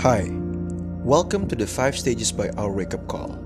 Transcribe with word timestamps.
Hi, 0.00 0.30
welcome 1.04 1.46
to 1.48 1.54
the 1.54 1.66
5 1.66 1.98
Stages 1.98 2.32
by 2.32 2.48
Our 2.56 2.72
Wake 2.72 2.94
Up 2.94 3.06
Call. 3.06 3.38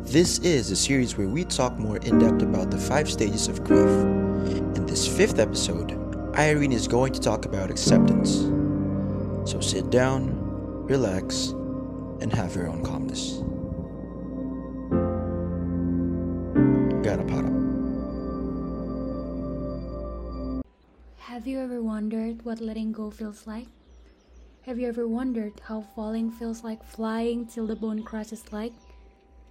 This 0.00 0.38
is 0.38 0.70
a 0.70 0.76
series 0.76 1.18
where 1.18 1.28
we 1.28 1.44
talk 1.44 1.78
more 1.78 1.98
in 1.98 2.18
depth 2.18 2.40
about 2.40 2.70
the 2.70 2.78
5 2.78 3.10
stages 3.10 3.48
of 3.48 3.62
grief. 3.62 3.90
In 4.76 4.86
this 4.86 5.06
fifth 5.06 5.38
episode, 5.38 5.92
Irene 6.38 6.72
is 6.72 6.88
going 6.88 7.12
to 7.12 7.20
talk 7.20 7.44
about 7.44 7.70
acceptance. 7.70 8.38
So 9.44 9.60
sit 9.60 9.90
down, 9.90 10.32
relax, 10.86 11.48
and 12.22 12.32
have 12.32 12.56
your 12.56 12.68
own 12.68 12.82
calmness. 12.82 13.42
Have 21.18 21.46
you 21.46 21.60
ever 21.60 21.82
wondered 21.82 22.42
what 22.42 22.62
letting 22.62 22.90
go 22.92 23.10
feels 23.10 23.46
like? 23.46 23.66
Have 24.64 24.80
you 24.80 24.88
ever 24.88 25.04
wondered 25.04 25.60
how 25.68 25.84
falling 25.92 26.32
feels 26.32 26.64
like 26.64 26.80
flying 26.80 27.44
till 27.44 27.68
the 27.68 27.76
bone 27.76 28.00
crushes 28.00 28.48
like? 28.48 28.72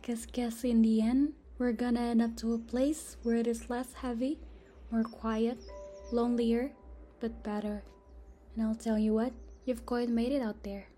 Cause 0.01 0.25
guess 0.25 0.65
in 0.65 0.81
the 0.81 1.05
end, 1.05 1.37
we're 1.61 1.77
gonna 1.77 2.01
end 2.01 2.25
up 2.25 2.33
to 2.41 2.57
a 2.57 2.65
place 2.65 3.21
where 3.21 3.37
it 3.37 3.45
is 3.45 3.69
less 3.69 3.93
heavy, 3.93 4.41
more 4.89 5.05
quiet, 5.05 5.61
lonelier, 6.09 6.73
but 7.21 7.29
better. 7.45 7.85
And 8.57 8.65
I'll 8.65 8.73
tell 8.73 8.97
you 8.97 9.13
what, 9.13 9.37
you've 9.69 9.85
quite 9.85 10.09
made 10.09 10.33
it 10.33 10.41
out 10.41 10.65
there. 10.65 10.89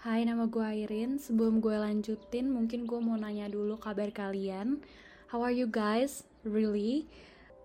Hai, 0.00 0.24
nama 0.24 0.48
gue 0.48 0.64
Airin. 0.64 1.20
Sebelum 1.20 1.60
gue 1.60 1.76
lanjutin, 1.76 2.48
mungkin 2.48 2.88
gue 2.88 3.00
mau 3.04 3.20
nanya 3.20 3.52
dulu 3.52 3.76
kabar 3.76 4.08
kalian. 4.08 4.80
How 5.28 5.44
are 5.44 5.52
you 5.52 5.68
guys? 5.68 6.24
Really? 6.40 7.04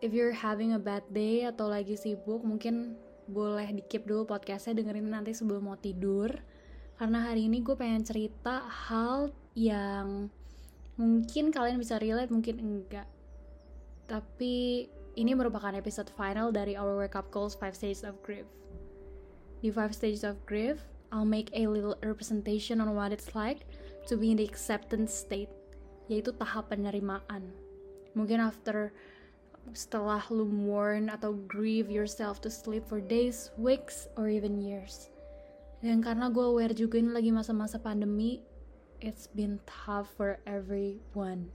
If 0.03 0.11
you're 0.11 0.35
having 0.35 0.75
a 0.75 0.81
bad 0.83 1.07
day 1.15 1.47
atau 1.47 1.71
lagi 1.71 1.95
sibuk, 1.95 2.43
mungkin 2.43 2.99
boleh 3.27 3.69
dikip 3.75 4.07
dulu 4.07 4.25
podcastnya 4.25 4.79
dengerin 4.81 5.09
nanti 5.09 5.35
sebelum 5.35 5.67
mau 5.67 5.77
tidur. 5.77 6.31
Karena 6.97 7.29
hari 7.29 7.49
ini 7.49 7.65
gue 7.65 7.73
pengen 7.73 8.05
cerita 8.05 8.65
hal 8.65 9.33
yang 9.57 10.29
mungkin 10.95 11.49
kalian 11.49 11.81
bisa 11.81 11.97
relate 11.97 12.29
mungkin 12.29 12.61
enggak. 12.61 13.09
Tapi 14.05 14.85
ini 15.17 15.31
merupakan 15.35 15.73
episode 15.75 16.07
final 16.13 16.53
dari 16.53 16.77
our 16.77 16.95
wake 16.95 17.17
up 17.17 17.33
calls 17.33 17.57
5 17.57 17.73
stages 17.73 18.05
of 18.05 18.15
grief. 18.23 18.47
Di 19.59 19.73
5 19.73 19.91
stages 19.91 20.23
of 20.23 20.39
grief 20.45 20.81
I'll 21.11 21.27
make 21.27 21.51
a 21.51 21.67
little 21.67 21.99
representation 21.99 22.79
on 22.79 22.95
what 22.95 23.11
it's 23.11 23.35
like 23.35 23.67
to 24.07 24.15
be 24.15 24.31
in 24.31 24.39
the 24.39 24.47
acceptance 24.47 25.11
state 25.11 25.51
yaitu 26.07 26.31
tahap 26.35 26.71
penerimaan. 26.71 27.51
Mungkin 28.15 28.39
after 28.43 28.95
setelah 29.71 30.21
lu 30.33 30.43
mourn 30.49 31.07
atau 31.07 31.37
grieve 31.47 31.87
yourself 31.87 32.41
to 32.43 32.49
sleep 32.51 32.83
for 32.85 32.99
days, 32.99 33.53
weeks, 33.55 34.09
or 34.19 34.27
even 34.27 34.59
years. 34.59 35.07
Dan 35.81 36.05
karena 36.05 36.29
gue 36.29 36.45
aware 36.45 36.75
juga 36.77 37.01
ini 37.01 37.09
lagi 37.09 37.33
masa-masa 37.33 37.81
pandemi, 37.81 38.45
it's 39.01 39.25
been 39.33 39.57
tough 39.65 40.09
for 40.13 40.37
everyone. 40.45 41.49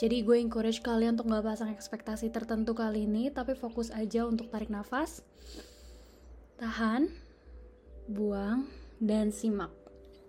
Jadi 0.00 0.24
gue 0.24 0.40
encourage 0.40 0.80
kalian 0.80 1.20
untuk 1.20 1.28
gak 1.28 1.44
pasang 1.44 1.68
ekspektasi 1.76 2.32
tertentu 2.32 2.72
kali 2.72 3.04
ini, 3.04 3.28
tapi 3.28 3.52
fokus 3.52 3.92
aja 3.92 4.24
untuk 4.24 4.48
tarik 4.48 4.72
nafas, 4.72 5.20
tahan, 6.56 7.12
buang, 8.08 8.64
dan 8.96 9.28
simak 9.28 9.68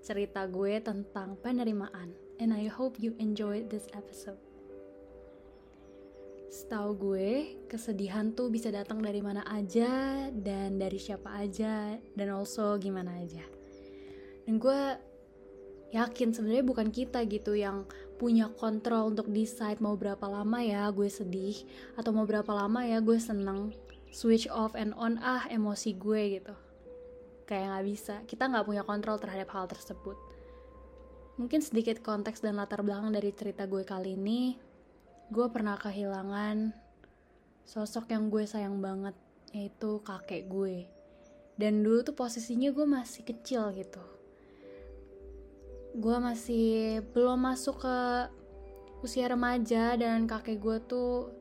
cerita 0.03 0.43
gue 0.49 0.81
tentang 0.83 1.39
penerimaan. 1.39 2.11
And 2.41 2.51
I 2.51 2.67
hope 2.67 2.99
you 2.99 3.15
enjoy 3.21 3.63
this 3.69 3.87
episode. 3.95 4.50
Setahu 6.51 6.91
gue, 6.99 7.63
kesedihan 7.71 8.35
tuh 8.35 8.51
bisa 8.51 8.67
datang 8.67 8.99
dari 8.99 9.23
mana 9.23 9.39
aja 9.47 10.27
dan 10.35 10.75
dari 10.75 10.99
siapa 10.99 11.31
aja 11.39 11.95
dan 11.95 12.27
also 12.27 12.75
gimana 12.75 13.23
aja. 13.23 13.39
Dan 14.43 14.59
gue 14.59 14.81
yakin 15.95 16.35
sebenarnya 16.35 16.67
bukan 16.67 16.91
kita 16.91 17.23
gitu 17.23 17.55
yang 17.55 17.87
punya 18.19 18.51
kontrol 18.59 19.15
untuk 19.15 19.31
decide 19.31 19.79
mau 19.79 19.95
berapa 19.95 20.27
lama 20.27 20.59
ya 20.59 20.91
gue 20.91 21.07
sedih 21.07 21.55
atau 21.95 22.11
mau 22.11 22.27
berapa 22.27 22.51
lama 22.51 22.83
ya 22.83 22.99
gue 22.99 23.15
seneng 23.15 23.71
switch 24.11 24.51
off 24.51 24.75
and 24.75 24.91
on 24.99 25.23
ah 25.23 25.47
emosi 25.47 25.95
gue 25.95 26.35
gitu. 26.35 26.55
Kayak 27.47 27.79
nggak 27.79 27.85
bisa, 27.87 28.15
kita 28.27 28.51
nggak 28.51 28.67
punya 28.67 28.83
kontrol 28.83 29.15
terhadap 29.23 29.47
hal 29.55 29.71
tersebut. 29.71 30.19
Mungkin 31.39 31.63
sedikit 31.63 32.03
konteks 32.03 32.43
dan 32.43 32.59
latar 32.59 32.83
belakang 32.83 33.15
dari 33.15 33.31
cerita 33.31 33.63
gue 33.71 33.87
kali 33.87 34.19
ini 34.19 34.70
gue 35.31 35.47
pernah 35.47 35.79
kehilangan 35.79 36.75
sosok 37.63 38.11
yang 38.11 38.27
gue 38.27 38.43
sayang 38.43 38.83
banget 38.83 39.15
yaitu 39.55 40.03
kakek 40.03 40.51
gue. 40.51 40.91
Dan 41.55 41.87
dulu 41.87 42.03
tuh 42.03 42.11
posisinya 42.11 42.67
gue 42.75 42.83
masih 42.83 43.23
kecil 43.23 43.71
gitu. 43.71 44.03
Gue 45.95 46.19
masih 46.19 46.99
belum 47.15 47.47
masuk 47.47 47.79
ke 47.79 47.97
usia 49.07 49.31
remaja 49.31 49.95
dan 49.95 50.27
kakek 50.27 50.59
gue 50.59 50.77
tuh 50.83 51.31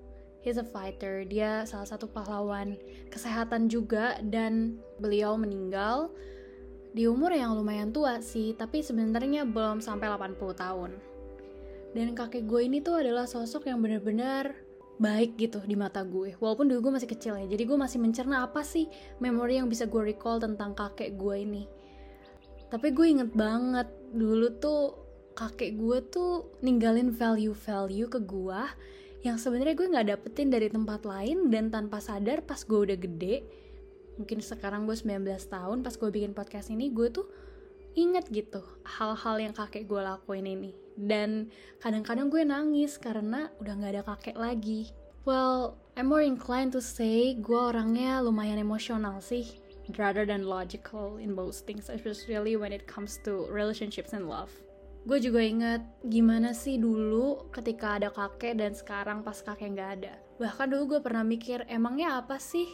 he's 0.47 0.55
a 0.55 0.62
fighter. 0.62 1.27
Dia 1.27 1.67
salah 1.67 1.91
satu 1.91 2.07
pahlawan 2.07 2.78
kesehatan 3.11 3.67
juga 3.67 4.22
dan 4.22 4.78
beliau 5.03 5.34
meninggal 5.34 6.15
di 6.95 7.11
umur 7.11 7.34
yang 7.34 7.59
lumayan 7.59 7.91
tua 7.91 8.22
sih 8.22 8.55
tapi 8.55 8.87
sebenarnya 8.87 9.47
belum 9.47 9.83
sampai 9.83 10.11
80 10.11 10.39
tahun 10.59 11.09
dan 11.97 12.15
kakek 12.15 12.47
gue 12.47 12.61
ini 12.67 12.78
tuh 12.78 13.03
adalah 13.03 13.27
sosok 13.27 13.67
yang 13.67 13.83
benar-benar 13.83 14.55
baik 15.01 15.41
gitu 15.41 15.65
di 15.65 15.75
mata 15.75 16.05
gue. 16.05 16.37
Walaupun 16.37 16.69
dulu 16.69 16.91
gue 16.91 16.93
masih 17.01 17.11
kecil 17.11 17.34
ya. 17.41 17.49
Jadi 17.49 17.65
gue 17.65 17.78
masih 17.81 17.99
mencerna 17.99 18.45
apa 18.45 18.61
sih 18.61 18.87
memori 19.19 19.56
yang 19.56 19.67
bisa 19.67 19.89
gue 19.89 20.12
recall 20.12 20.37
tentang 20.39 20.77
kakek 20.77 21.17
gue 21.17 21.37
ini. 21.41 21.65
Tapi 22.69 22.93
gue 22.95 23.06
inget 23.09 23.33
banget 23.33 23.89
dulu 24.12 24.47
tuh 24.61 24.83
kakek 25.34 25.81
gue 25.81 25.99
tuh 26.12 26.53
ninggalin 26.61 27.11
value-value 27.17 28.12
ke 28.12 28.21
gue 28.22 28.62
yang 29.21 29.37
sebenarnya 29.37 29.77
gue 29.77 29.89
nggak 29.89 30.09
dapetin 30.17 30.49
dari 30.53 30.69
tempat 30.69 31.05
lain 31.05 31.49
dan 31.49 31.69
tanpa 31.72 32.01
sadar 32.01 32.45
pas 32.45 32.61
gue 32.61 32.77
udah 32.77 32.99
gede 33.01 33.45
mungkin 34.17 34.45
sekarang 34.45 34.84
gue 34.84 34.97
19 34.97 35.25
tahun 35.49 35.81
pas 35.81 35.95
gue 35.97 36.09
bikin 36.12 36.33
podcast 36.37 36.72
ini 36.72 36.93
gue 36.93 37.09
tuh 37.09 37.28
inget 37.99 38.27
gitu 38.31 38.62
hal-hal 38.87 39.37
yang 39.43 39.55
kakek 39.55 39.87
gue 39.91 39.99
lakuin 39.99 40.47
ini 40.47 40.73
dan 41.01 41.49
kadang-kadang 41.81 42.28
gue 42.28 42.45
nangis 42.45 43.01
karena 43.01 43.49
udah 43.59 43.73
gak 43.81 43.93
ada 43.97 44.05
kakek 44.05 44.37
lagi. 44.37 44.93
Well, 45.25 45.77
I'm 45.97 46.09
more 46.09 46.25
inclined 46.25 46.73
to 46.77 46.81
say 46.81 47.37
gue 47.37 47.56
orangnya 47.56 48.25
lumayan 48.25 48.61
emosional 48.61 49.21
sih, 49.21 49.45
rather 49.97 50.25
than 50.25 50.49
logical 50.49 51.21
in 51.21 51.33
most 51.33 51.69
things, 51.69 51.93
especially 51.93 52.56
when 52.56 52.73
it 52.73 52.89
comes 52.89 53.21
to 53.28 53.49
relationships 53.53 54.17
and 54.17 54.28
love. 54.28 54.53
Gue 55.09 55.17
juga 55.17 55.41
inget 55.41 55.81
gimana 56.05 56.53
sih 56.53 56.77
dulu 56.77 57.49
ketika 57.53 57.97
ada 57.97 58.12
kakek 58.12 58.61
dan 58.61 58.77
sekarang 58.77 59.25
pas 59.25 59.41
kakek 59.41 59.77
gak 59.77 59.91
ada. 60.01 60.15
Bahkan 60.37 60.72
dulu 60.72 60.97
gue 60.97 61.01
pernah 61.01 61.25
mikir, 61.25 61.65
emangnya 61.69 62.21
apa 62.21 62.37
sih 62.37 62.69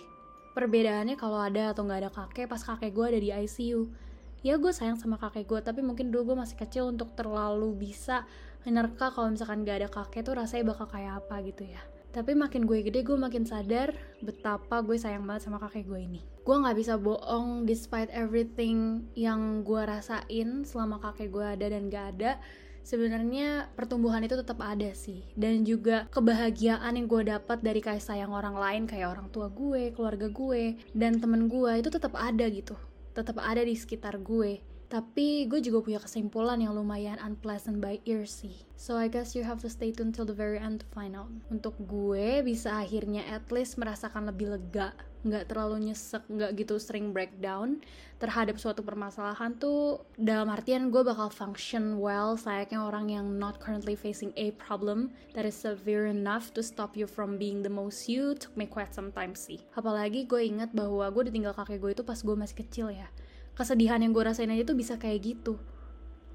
perbedaannya 0.55 1.15
kalau 1.15 1.39
ada 1.39 1.71
atau 1.71 1.87
gak 1.87 2.01
ada 2.03 2.11
kakek 2.11 2.47
pas 2.51 2.63
kakek 2.63 2.91
gue 2.91 3.07
ada 3.07 3.21
di 3.23 3.31
ICU? 3.31 4.06
Ya 4.45 4.61
gue 4.61 4.73
sayang 4.73 5.01
sama 5.01 5.17
kakek 5.17 5.49
gue 5.49 5.61
tapi 5.61 5.81
mungkin 5.81 6.13
dulu 6.13 6.33
gue 6.33 6.37
masih 6.43 6.57
kecil 6.61 6.91
untuk 6.93 7.15
terlalu 7.17 7.73
bisa 7.77 8.29
menerka 8.67 9.15
kalau 9.15 9.31
misalkan 9.31 9.63
gak 9.63 9.79
ada 9.87 9.89
kakek 9.89 10.27
tuh 10.27 10.35
rasanya 10.35 10.75
bakal 10.75 10.91
kayak 10.91 11.23
apa 11.23 11.39
gitu 11.47 11.63
ya. 11.63 11.79
Tapi 12.11 12.33
makin 12.33 12.67
gue 12.67 12.81
gede 12.83 13.07
gue 13.07 13.15
makin 13.15 13.47
sadar 13.47 13.95
betapa 14.19 14.83
gue 14.83 14.99
sayang 14.99 15.23
banget 15.23 15.47
sama 15.47 15.63
kakek 15.63 15.87
gue 15.87 16.01
ini. 16.01 16.21
Gue 16.43 16.57
nggak 16.59 16.75
bisa 16.75 16.97
bohong 16.97 17.69
despite 17.69 18.11
everything 18.11 19.07
yang 19.13 19.63
gue 19.63 19.85
rasain 19.85 20.65
selama 20.65 20.99
kakek 20.99 21.31
gue 21.31 21.45
ada 21.45 21.67
dan 21.71 21.93
gak 21.93 22.07
ada. 22.17 22.41
Sebenarnya 22.87 23.69
pertumbuhan 23.77 24.25
itu 24.25 24.33
tetap 24.33 24.59
ada 24.65 24.91
sih. 24.97 25.29
Dan 25.37 25.69
juga 25.69 26.09
kebahagiaan 26.11 26.97
yang 26.97 27.07
gue 27.07 27.23
dapat 27.29 27.61
dari 27.61 27.85
kasih 27.85 28.03
sayang 28.17 28.33
orang 28.33 28.57
lain 28.57 28.83
kayak 28.89 29.13
orang 29.13 29.29
tua 29.29 29.53
gue 29.53 29.93
keluarga 29.93 30.33
gue 30.33 30.81
dan 30.97 31.21
temen 31.21 31.53
gue 31.53 31.73
itu 31.79 31.93
tetap 31.93 32.17
ada 32.17 32.49
gitu 32.49 32.75
tetap 33.17 33.41
ada 33.41 33.65
di 33.65 33.73
sekitar 33.73 34.21
gue. 34.21 34.61
Tapi 34.87 35.51
gue 35.51 35.59
juga 35.59 35.83
punya 35.83 35.99
kesimpulan 35.99 36.63
yang 36.63 36.71
lumayan 36.71 37.19
unpleasant 37.19 37.83
by 37.83 37.99
ear 38.07 38.23
sih. 38.23 38.55
So 38.79 38.95
I 38.95 39.11
guess 39.11 39.35
you 39.35 39.43
have 39.43 39.59
to 39.67 39.71
stay 39.73 39.91
tuned 39.91 40.15
till 40.15 40.29
the 40.29 40.37
very 40.37 40.63
end 40.63 40.87
to 40.87 40.89
find 40.95 41.19
out. 41.19 41.27
Untuk 41.51 41.75
gue 41.91 42.39
bisa 42.47 42.71
akhirnya 42.71 43.27
at 43.27 43.51
least 43.51 43.83
merasakan 43.83 44.31
lebih 44.31 44.55
lega. 44.55 44.95
Nggak 45.27 45.51
terlalu 45.51 45.91
nyesek, 45.91 46.23
nggak 46.31 46.55
gitu 46.55 46.79
sering 46.79 47.11
breakdown 47.11 47.83
terhadap 48.23 48.63
suatu 48.63 48.87
permasalahan 48.87 49.59
tuh 49.59 50.07
dalam 50.15 50.47
artian 50.55 50.95
gue 50.95 51.03
bakal 51.03 51.35
function 51.35 51.99
well 51.99 52.39
sayangnya 52.39 52.79
orang 52.79 53.11
yang 53.11 53.27
not 53.35 53.59
currently 53.59 53.99
facing 53.99 54.31
a 54.39 54.55
problem 54.55 55.11
that 55.35 55.43
is 55.43 55.59
severe 55.59 56.07
enough 56.07 56.55
to 56.55 56.63
stop 56.63 56.95
you 56.95 57.11
from 57.11 57.35
being 57.35 57.67
the 57.67 57.73
most 57.73 58.07
you 58.07 58.39
took 58.39 58.55
me 58.55 58.71
quite 58.71 58.95
some 58.95 59.11
time 59.11 59.35
sih. 59.35 59.59
Apalagi 59.75 60.31
gue 60.31 60.47
inget 60.47 60.71
bahwa 60.71 61.11
gue 61.11 61.27
ditinggal 61.27 61.59
kakek 61.59 61.83
gue 61.83 61.91
itu 61.91 62.05
pas 62.07 62.23
gue 62.23 62.37
masih 62.39 62.63
kecil 62.63 62.95
ya 62.95 63.11
kesedihan 63.57 63.99
yang 64.05 64.13
gue 64.13 64.23
rasain 64.23 64.53
aja 64.53 64.63
tuh 64.63 64.77
bisa 64.77 65.01
kayak 65.01 65.35
gitu. 65.35 65.57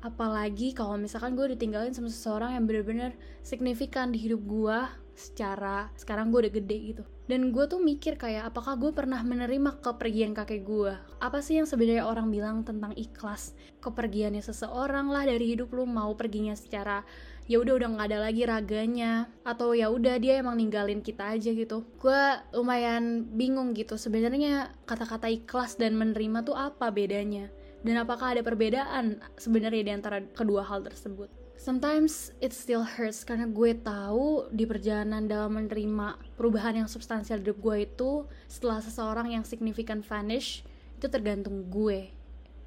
Apalagi 0.01 0.73
kalau 0.73 0.97
misalkan 0.97 1.37
gue 1.37 1.53
ditinggalin 1.53 1.93
sama 1.93 2.09
seseorang 2.09 2.57
yang 2.57 2.65
bener-bener 2.65 3.13
signifikan 3.45 4.09
di 4.09 4.17
hidup 4.17 4.41
gue 4.41 4.79
secara 5.15 5.91
sekarang 5.95 6.31
gue 6.31 6.47
udah 6.47 6.53
gede 6.53 6.77
gitu. 6.93 7.03
Dan 7.29 7.55
gue 7.55 7.63
tuh 7.63 7.79
mikir 7.79 8.19
kayak 8.19 8.51
apakah 8.51 8.75
gue 8.75 8.91
pernah 8.91 9.23
menerima 9.23 9.79
kepergian 9.79 10.35
kakek 10.35 10.67
gue 10.67 10.93
apa 11.23 11.39
sih 11.39 11.55
yang 11.61 11.69
sebenarnya 11.69 12.03
orang 12.03 12.27
bilang 12.27 12.67
tentang 12.67 12.91
ikhlas? 12.97 13.55
Kepergiannya 13.79 14.43
seseorang 14.43 15.07
lah 15.07 15.23
dari 15.23 15.55
hidup 15.55 15.71
lu 15.71 15.87
mau 15.87 16.11
perginya 16.17 16.51
secara 16.57 17.07
ya 17.47 17.59
udah 17.59 17.79
udah 17.79 17.87
nggak 17.95 18.07
ada 18.11 18.19
lagi 18.19 18.43
raganya. 18.43 19.31
Atau 19.47 19.71
ya 19.77 19.87
udah 19.87 20.19
dia 20.19 20.43
emang 20.43 20.59
ninggalin 20.59 20.99
kita 20.99 21.37
aja 21.37 21.55
gitu. 21.55 21.87
Gue 22.01 22.21
lumayan 22.51 23.23
bingung 23.31 23.71
gitu 23.77 23.95
sebenarnya 23.95 24.75
kata-kata 24.83 25.31
ikhlas 25.31 25.79
dan 25.79 25.95
menerima 25.95 26.43
tuh 26.43 26.57
apa 26.59 26.91
bedanya? 26.91 27.47
Dan 27.81 27.97
apakah 27.97 28.37
ada 28.37 28.45
perbedaan 28.45 29.23
sebenarnya 29.41 29.81
di 29.81 29.91
antara 29.93 30.21
kedua 30.37 30.61
hal 30.61 30.85
tersebut 30.85 31.40
Sometimes 31.57 32.33
it 32.41 32.55
still 32.57 32.81
hurts 32.81 33.21
karena 33.21 33.45
gue 33.45 33.77
tahu 33.77 34.49
di 34.49 34.65
perjalanan 34.65 35.29
dalam 35.29 35.61
menerima 35.61 36.17
perubahan 36.33 36.83
yang 36.83 36.89
substansial 36.89 37.37
hidup 37.37 37.57
gue 37.61 37.85
itu 37.85 38.11
setelah 38.49 38.81
seseorang 38.81 39.33
yang 39.33 39.45
signifikan 39.45 40.01
vanish 40.01 40.65
itu 40.97 41.05
tergantung 41.05 41.65
gue 41.69 42.20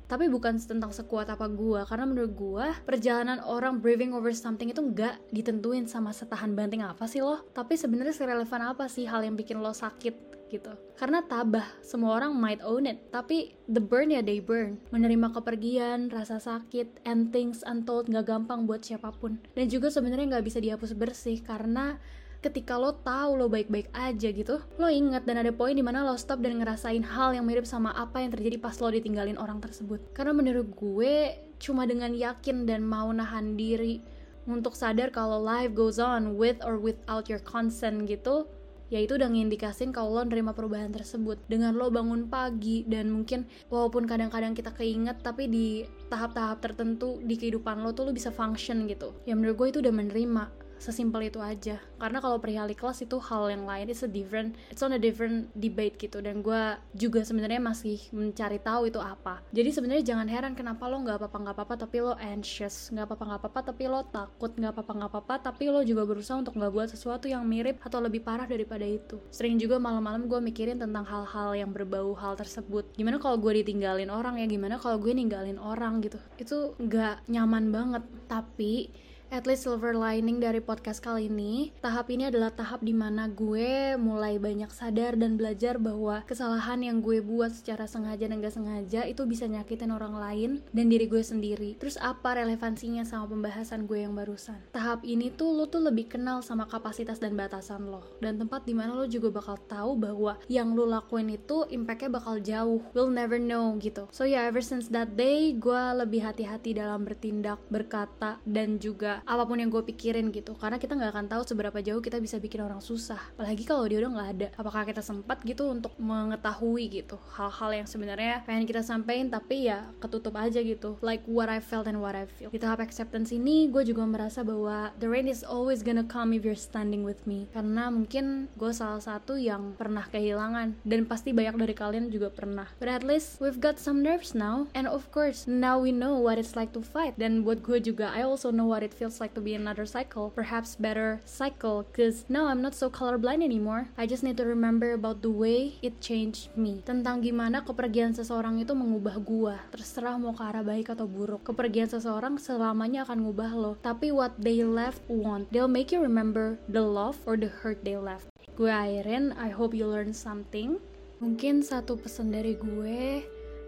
tapi 0.04 0.28
bukan 0.28 0.60
tentang 0.60 0.92
sekuat 0.92 1.32
apa 1.32 1.48
gue 1.48 1.80
karena 1.88 2.04
menurut 2.04 2.32
gue 2.36 2.66
perjalanan 2.84 3.40
orang 3.40 3.80
braving 3.80 4.12
over 4.12 4.30
something 4.36 4.68
itu 4.68 4.80
nggak 4.80 5.16
ditentuin 5.32 5.88
sama 5.88 6.12
setahan 6.12 6.52
banting 6.52 6.84
apa 6.84 7.08
sih 7.08 7.24
lo. 7.24 7.40
Tapi 7.56 7.74
sebenarnya 7.74 8.12
serelevan 8.12 8.76
apa 8.76 8.84
sih 8.86 9.08
hal 9.08 9.24
yang 9.24 9.34
bikin 9.34 9.64
lo 9.64 9.72
sakit 9.72 10.34
gitu. 10.52 10.70
Karena 10.94 11.24
tabah 11.24 11.66
semua 11.80 12.20
orang 12.20 12.36
might 12.36 12.62
own 12.62 12.86
it. 12.86 13.00
Tapi 13.10 13.56
the 13.66 13.82
burn 13.82 14.12
ya 14.12 14.20
they 14.20 14.38
burn. 14.38 14.78
Menerima 14.92 15.34
kepergian 15.34 16.12
rasa 16.12 16.38
sakit 16.38 17.02
and 17.08 17.34
things 17.34 17.64
untold 17.66 18.06
nggak 18.06 18.28
gampang 18.28 18.68
buat 18.68 18.84
siapa 18.84 19.10
pun. 19.16 19.40
Dan 19.56 19.66
juga 19.66 19.90
sebenarnya 19.90 20.38
nggak 20.38 20.46
bisa 20.46 20.62
dihapus 20.62 20.94
bersih 20.94 21.40
karena 21.42 21.98
ketika 22.44 22.76
lo 22.76 22.92
tahu 23.00 23.40
lo 23.40 23.48
baik-baik 23.48 23.88
aja 23.96 24.28
gitu 24.28 24.60
lo 24.76 24.88
ingat 24.92 25.24
dan 25.24 25.40
ada 25.40 25.48
poin 25.48 25.72
di 25.72 25.80
mana 25.80 26.04
lo 26.04 26.12
stop 26.20 26.44
dan 26.44 26.60
ngerasain 26.60 27.00
hal 27.00 27.32
yang 27.32 27.48
mirip 27.48 27.64
sama 27.64 27.96
apa 27.96 28.20
yang 28.20 28.28
terjadi 28.36 28.60
pas 28.60 28.76
lo 28.76 28.92
ditinggalin 28.92 29.40
orang 29.40 29.64
tersebut. 29.64 30.04
Karena 30.12 30.36
menurut 30.36 30.68
gue 30.76 31.40
cuma 31.56 31.88
dengan 31.88 32.12
yakin 32.12 32.68
dan 32.68 32.84
mau 32.84 33.08
nahan 33.08 33.56
diri 33.56 34.04
untuk 34.44 34.76
sadar 34.76 35.08
kalau 35.08 35.40
life 35.40 35.72
goes 35.72 35.96
on 35.96 36.36
with 36.36 36.60
or 36.60 36.76
without 36.76 37.32
your 37.32 37.40
consent 37.40 38.04
gitu 38.04 38.44
ya 38.92 39.00
itu 39.00 39.16
udah 39.16 39.26
ngindikasin 39.32 39.90
kalau 39.90 40.20
lo 40.20 40.22
nerima 40.28 40.52
perubahan 40.52 40.92
tersebut. 40.92 41.40
Dengan 41.48 41.74
lo 41.74 41.88
bangun 41.88 42.28
pagi 42.28 42.84
dan 42.84 43.10
mungkin 43.10 43.48
walaupun 43.72 44.04
kadang-kadang 44.04 44.52
kita 44.52 44.70
keinget 44.76 45.18
tapi 45.24 45.48
di 45.48 45.88
tahap-tahap 46.12 46.60
tertentu 46.60 47.18
di 47.24 47.34
kehidupan 47.40 47.80
lo 47.80 47.96
tuh 47.96 48.06
lo 48.06 48.12
bisa 48.12 48.28
function 48.28 48.84
gitu. 48.84 49.16
Ya 49.24 49.34
menurut 49.34 49.56
gue 49.56 49.68
itu 49.74 49.78
udah 49.80 49.94
menerima 49.94 50.63
sesimpel 50.78 51.28
itu 51.28 51.40
aja. 51.40 51.80
Karena 51.98 52.18
kalau 52.20 52.36
perihal 52.38 52.68
ikhlas 52.68 53.00
itu 53.00 53.16
hal 53.18 53.48
yang 53.50 53.64
lain 53.64 53.88
it's 53.88 54.04
a 54.04 54.10
different 54.10 54.56
it's 54.68 54.84
on 54.84 54.92
a 54.92 55.00
different 55.00 55.48
debate 55.56 55.96
gitu. 55.96 56.20
Dan 56.20 56.44
gue 56.44 56.78
juga 56.94 57.24
sebenarnya 57.24 57.60
masih 57.60 58.00
mencari 58.12 58.60
tahu 58.60 58.90
itu 58.90 59.00
apa. 59.00 59.40
Jadi 59.54 59.70
sebenarnya 59.72 60.04
jangan 60.14 60.26
heran 60.28 60.52
kenapa 60.52 60.86
lo 60.86 61.00
nggak 61.00 61.18
apa-apa 61.20 61.38
nggak 61.40 61.56
apa-apa 61.56 61.74
tapi 61.86 61.96
lo 62.04 62.14
anxious. 62.20 62.90
Nggak 62.92 63.06
apa-apa 63.10 63.24
nggak 63.24 63.40
apa-apa 63.40 63.60
tapi 63.72 63.82
lo 63.88 64.00
takut. 64.08 64.50
Nggak 64.54 64.72
apa-apa 64.74 64.92
nggak 64.94 65.10
apa-apa 65.10 65.34
tapi 65.52 65.64
lo 65.70 65.80
juga 65.82 66.02
berusaha 66.04 66.36
untuk 66.38 66.54
nggak 66.56 66.72
buat 66.72 66.88
sesuatu 66.92 67.26
yang 67.30 67.44
mirip 67.46 67.80
atau 67.82 67.98
lebih 68.00 68.20
parah 68.24 68.46
daripada 68.46 68.84
itu. 68.84 69.20
Sering 69.30 69.56
juga 69.56 69.80
malam-malam 69.80 70.26
gue 70.28 70.40
mikirin 70.40 70.78
tentang 70.80 71.04
hal-hal 71.06 71.56
yang 71.56 71.70
berbau 71.72 72.12
hal 72.16 72.36
tersebut. 72.36 72.88
Gimana 72.94 73.16
kalau 73.20 73.40
gue 73.40 73.64
ditinggalin 73.64 74.10
orang 74.12 74.40
ya? 74.40 74.46
Gimana 74.46 74.76
kalau 74.76 75.00
gue 75.00 75.12
ninggalin 75.12 75.56
orang 75.56 76.04
gitu? 76.04 76.18
Itu 76.36 76.78
nggak 76.78 77.28
nyaman 77.30 77.70
banget. 77.72 78.04
Tapi 78.28 78.88
at 79.32 79.48
least 79.48 79.64
silver 79.64 79.96
lining 79.96 80.42
dari 80.42 80.60
podcast 80.60 81.00
kali 81.00 81.28
ini, 81.30 81.70
tahap 81.78 82.10
ini 82.10 82.28
adalah 82.28 82.50
tahap 82.50 82.82
di 82.82 82.96
mana 82.96 83.30
gue 83.30 83.94
mulai 84.00 84.40
banyak 84.40 84.68
sadar 84.72 85.14
dan 85.14 85.36
belajar 85.38 85.78
bahwa 85.78 86.26
kesalahan 86.26 86.80
yang 86.82 86.98
gue 87.04 87.22
buat 87.22 87.52
secara 87.52 87.86
sengaja 87.86 88.26
dan 88.26 88.42
gak 88.42 88.56
sengaja 88.56 89.06
itu 89.06 89.22
bisa 89.28 89.46
nyakitin 89.46 89.94
orang 89.94 90.16
lain 90.18 90.50
dan 90.74 90.90
diri 90.90 91.06
gue 91.06 91.22
sendiri. 91.22 91.76
Terus 91.78 92.00
apa 92.00 92.40
relevansinya 92.40 93.06
sama 93.06 93.30
pembahasan 93.30 93.86
gue 93.86 94.02
yang 94.02 94.16
barusan? 94.16 94.58
Tahap 94.74 95.06
ini 95.06 95.30
tuh 95.30 95.54
lo 95.54 95.70
tuh 95.70 95.84
lebih 95.84 96.10
kenal 96.10 96.42
sama 96.42 96.66
kapasitas 96.66 97.22
dan 97.22 97.38
batasan 97.38 97.86
lo 97.86 98.04
dan 98.18 98.40
tempat 98.40 98.64
di 98.66 98.74
mana 98.74 98.96
lo 98.96 99.06
juga 99.06 99.30
bakal 99.30 99.60
tahu 99.70 99.94
bahwa 99.94 100.40
yang 100.50 100.74
lo 100.74 100.88
lakuin 100.88 101.30
itu 101.30 101.68
impactnya 101.70 102.10
bakal 102.10 102.42
jauh. 102.42 102.82
We'll 102.96 103.12
never 103.12 103.38
know 103.38 103.76
gitu. 103.78 104.10
So 104.10 104.26
yeah, 104.26 104.48
ever 104.48 104.64
since 104.64 104.90
that 104.90 105.14
day, 105.14 105.54
gue 105.54 105.82
lebih 105.94 106.24
hati-hati 106.24 106.74
dalam 106.74 107.06
bertindak, 107.06 107.60
berkata, 107.70 108.40
dan 108.48 108.80
juga 108.80 109.13
apa 109.22 109.46
pun 109.46 109.62
yang 109.62 109.70
gue 109.70 109.82
pikirin 109.86 110.34
gitu. 110.34 110.58
Karena 110.58 110.82
kita 110.82 110.98
nggak 110.98 111.12
akan 111.14 111.26
tahu 111.30 111.42
seberapa 111.46 111.78
jauh 111.78 112.02
kita 112.02 112.18
bisa 112.18 112.42
bikin 112.42 112.66
orang 112.66 112.82
susah. 112.82 113.20
Apalagi 113.38 113.62
kalau 113.62 113.86
dia 113.86 114.02
udah 114.02 114.10
nggak 114.10 114.30
ada. 114.34 114.48
Apakah 114.58 114.82
kita 114.88 115.04
sempat 115.04 115.44
gitu 115.46 115.70
untuk 115.70 115.94
mengetahui 116.00 117.02
gitu 117.02 117.20
hal-hal 117.36 117.84
yang 117.84 117.88
sebenarnya 117.90 118.46
pengen 118.48 118.64
kita 118.64 118.80
sampaikan 118.80 119.28
tapi 119.28 119.68
ya 119.68 119.84
ketutup 120.00 120.38
aja 120.40 120.62
gitu. 120.62 120.96
Like 121.04 121.26
what 121.28 121.52
I 121.52 121.60
felt 121.60 121.84
and 121.84 122.00
what 122.00 122.16
I 122.16 122.24
feel. 122.24 122.48
Di 122.48 122.62
tahap 122.62 122.80
acceptance 122.80 123.34
ini 123.34 123.68
gue 123.68 123.84
juga 123.84 124.08
merasa 124.08 124.40
bahwa 124.40 124.94
the 124.96 125.06
rain 125.10 125.28
is 125.28 125.44
always 125.44 125.84
gonna 125.84 126.06
come 126.06 126.32
if 126.32 126.42
you're 126.42 126.56
standing 126.56 127.04
with 127.04 127.20
me. 127.28 127.44
Karena 127.52 127.92
mungkin 127.92 128.48
gue 128.56 128.72
salah 128.72 129.04
satu 129.04 129.36
yang 129.36 129.76
pernah 129.76 130.08
kehilangan. 130.08 130.80
Dan 130.88 131.04
pasti 131.04 131.36
banyak 131.36 131.60
dari 131.60 131.74
kalian 131.76 132.08
juga 132.08 132.32
pernah. 132.32 132.72
But 132.80 132.88
at 132.88 133.04
least 133.04 133.44
we've 133.44 133.60
got 133.60 133.76
some 133.76 134.00
nerves 134.00 134.32
now. 134.32 134.70
And 134.72 134.88
of 134.88 135.12
course 135.12 135.44
now 135.44 135.76
we 135.76 135.92
know 135.92 136.16
what 136.16 136.40
it's 136.40 136.56
like 136.56 136.72
to 136.72 136.80
fight. 136.80 137.20
Dan 137.20 137.44
buat 137.44 137.60
gue 137.60 137.76
juga 137.84 138.08
I 138.08 138.24
also 138.24 138.48
know 138.48 138.64
what 138.64 138.80
it 138.80 138.96
feels 138.96 139.03
feels 139.04 139.20
like 139.20 139.36
to 139.36 139.44
be 139.44 139.52
another 139.52 139.84
cycle, 139.84 140.32
perhaps 140.32 140.80
better 140.80 141.20
cycle, 141.28 141.84
because 141.92 142.24
now 142.32 142.48
I'm 142.48 142.64
not 142.64 142.72
so 142.72 142.88
colorblind 142.88 143.44
anymore. 143.44 143.92
I 144.00 144.08
just 144.08 144.24
need 144.24 144.40
to 144.40 144.48
remember 144.48 144.96
about 144.96 145.20
the 145.20 145.28
way 145.28 145.76
it 145.84 146.00
changed 146.00 146.48
me. 146.56 146.80
Tentang 146.88 147.20
gimana 147.20 147.60
kepergian 147.60 148.16
seseorang 148.16 148.64
itu 148.64 148.72
mengubah 148.72 149.20
gua, 149.20 149.60
terserah 149.68 150.16
mau 150.16 150.32
ke 150.32 150.40
arah 150.40 150.64
baik 150.64 150.96
atau 150.96 151.04
buruk. 151.04 151.44
Kepergian 151.44 151.92
seseorang 151.92 152.40
selamanya 152.40 153.04
akan 153.04 153.28
ngubah 153.28 153.52
lo, 153.52 153.76
tapi 153.84 154.08
what 154.08 154.32
they 154.40 154.64
left 154.64 155.04
won't. 155.12 155.52
They'll 155.52 155.68
make 155.68 155.92
you 155.92 156.00
remember 156.00 156.56
the 156.72 156.80
love 156.80 157.20
or 157.28 157.36
the 157.36 157.52
hurt 157.52 157.84
they 157.84 158.00
left. 158.00 158.32
Gue 158.56 158.72
Airin, 158.72 159.36
I 159.36 159.52
hope 159.52 159.76
you 159.76 159.84
learn 159.84 160.16
something. 160.16 160.80
Mungkin 161.20 161.60
satu 161.60 162.00
pesan 162.00 162.32
dari 162.32 162.56
gue, 162.56 163.20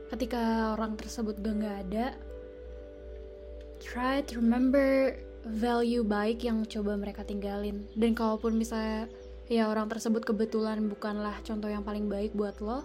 ketika 0.08 0.72
orang 0.80 0.96
tersebut 0.96 1.36
udah 1.44 1.54
gak 1.60 1.76
ada, 1.92 2.06
try 3.80 4.24
to 4.24 4.40
remember 4.40 5.16
value 5.46 6.02
baik 6.02 6.42
yang 6.42 6.66
coba 6.66 6.98
mereka 6.98 7.22
tinggalin. 7.22 7.86
Dan 7.94 8.18
kalaupun 8.18 8.58
misalnya 8.58 9.06
ya 9.46 9.70
orang 9.70 9.86
tersebut 9.86 10.26
kebetulan 10.26 10.90
bukanlah 10.90 11.38
contoh 11.46 11.70
yang 11.70 11.86
paling 11.86 12.10
baik 12.10 12.34
buat 12.34 12.58
lo 12.58 12.82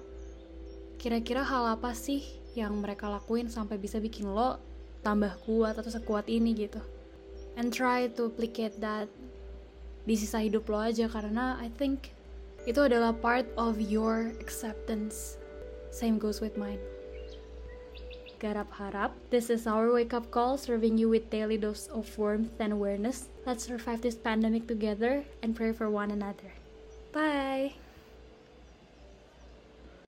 kira-kira 1.01 1.41
hal 1.41 1.73
apa 1.73 1.97
sih 1.97 2.21
yang 2.53 2.77
mereka 2.77 3.09
lakuin 3.09 3.49
sampai 3.49 3.81
bisa 3.81 3.97
bikin 3.97 4.29
lo 4.29 4.61
tambah 5.01 5.33
kuat 5.49 5.73
atau 5.81 5.89
sekuat 5.89 6.29
ini 6.29 6.53
gitu? 6.53 6.77
And 7.57 7.73
try 7.73 8.05
to 8.13 8.29
applicate 8.29 8.77
that 8.85 9.09
di 10.05 10.13
sisa 10.13 10.45
hidup 10.45 10.69
lo 10.69 10.77
aja 10.77 11.09
karena 11.09 11.57
I 11.57 11.73
think 11.73 12.13
itu 12.69 12.77
adalah 12.77 13.17
part 13.17 13.49
of 13.57 13.81
your 13.81 14.29
acceptance. 14.37 15.41
Same 15.89 16.21
goes 16.21 16.37
with 16.37 16.53
mine 16.61 17.00
Garap 18.41 18.73
Harap. 18.81 19.11
This 19.29 19.51
is 19.53 19.67
our 19.67 19.93
wake 19.93 20.17
up 20.17 20.31
call, 20.31 20.57
serving 20.57 20.97
you 20.97 21.09
with 21.09 21.29
daily 21.29 21.61
dose 21.61 21.85
of 21.93 22.17
warmth 22.17 22.57
and 22.57 22.73
awareness. 22.73 23.29
Let's 23.45 23.63
survive 23.63 24.01
this 24.01 24.15
pandemic 24.15 24.65
together 24.65 25.25
and 25.43 25.55
pray 25.55 25.71
for 25.73 25.91
one 25.91 26.09
another. 26.09 26.57
Bye! 27.13 27.77